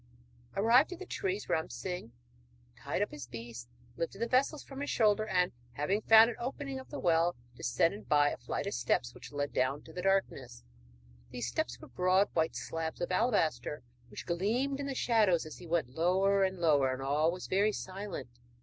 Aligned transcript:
']Arrived 0.55 0.91
at 0.91 0.97
the 0.97 1.05
trees, 1.05 1.47
Ram 1.47 1.69
Singh 1.69 2.11
tied 2.75 3.03
up 3.03 3.11
his 3.11 3.27
beast, 3.27 3.69
lifted 3.95 4.17
the 4.19 4.27
vessels 4.27 4.63
from 4.63 4.81
his 4.81 4.89
shoulder, 4.89 5.27
and 5.27 5.51
having 5.73 6.01
found 6.01 6.31
the 6.31 6.35
opening 6.43 6.79
of 6.79 6.89
the 6.89 6.97
well, 6.99 7.35
descended 7.55 8.09
by 8.09 8.31
a 8.31 8.37
flight 8.37 8.65
of 8.65 8.73
steps 8.73 9.13
which 9.13 9.31
led 9.31 9.53
down 9.53 9.77
into 9.77 9.93
the 9.93 10.01
darkness. 10.01 10.63
The 11.29 11.41
steps 11.41 11.79
were 11.79 11.87
broad 11.87 12.29
white 12.33 12.55
slabs 12.55 12.99
of 12.99 13.11
alabaster 13.11 13.83
which 14.09 14.25
gleamed 14.25 14.79
in 14.79 14.87
the 14.87 14.95
shadows 14.95 15.45
as 15.45 15.59
he 15.59 15.67
went 15.67 15.91
lower 15.91 16.43
and 16.43 16.57
lower. 16.57 16.99
All 17.03 17.31
was 17.31 17.45
very 17.45 17.71
silent. 17.71 18.39